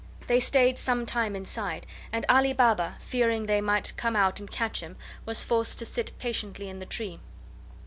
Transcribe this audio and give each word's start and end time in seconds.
They 0.25 0.39
stayed 0.39 0.79
some 0.79 1.05
time 1.05 1.35
inside, 1.35 1.85
and 2.11 2.25
Ali 2.27 2.53
Baba, 2.53 2.95
fearing 3.01 3.45
they 3.45 3.61
might 3.61 3.93
come 3.97 4.15
out 4.15 4.39
and 4.39 4.49
catch 4.49 4.79
him, 4.81 4.97
was 5.27 5.43
forced 5.43 5.77
to 5.77 5.85
sit 5.85 6.17
patiently 6.17 6.69
in 6.69 6.79
the 6.79 6.87
tree. 6.87 7.19